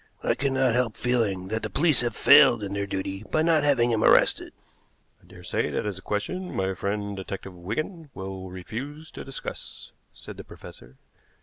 I 0.23 0.33
cannot 0.33 0.73
help 0.73 0.97
feeling 0.97 1.49
that 1.49 1.61
the 1.61 1.69
police 1.69 2.01
have 2.01 2.15
failed 2.15 2.63
in 2.63 2.73
their 2.73 2.87
duty 2.87 3.23
by 3.31 3.43
not 3.43 3.61
having 3.61 3.91
him 3.91 4.03
arrested." 4.03 4.51
"I 5.21 5.27
daresay 5.27 5.69
that 5.69 5.85
is 5.85 5.99
a 5.99 6.01
question 6.01 6.55
my 6.55 6.73
friend 6.73 7.15
Detective 7.15 7.53
Wigan 7.53 8.09
will 8.15 8.49
refuse 8.49 9.11
to 9.11 9.23
discuss," 9.23 9.91
said 10.11 10.37
the 10.37 10.43
professor. 10.43 10.95